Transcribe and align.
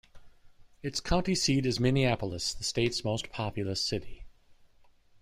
Its 0.81 0.99
county 0.99 1.35
seat 1.35 1.63
is 1.63 1.79
Minneapolis, 1.79 2.55
the 2.55 2.63
state's 2.63 3.03
most 3.03 3.29
populous 3.29 3.83
city. 3.83 4.23